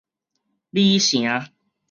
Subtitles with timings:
[0.71, 1.29] 鯉城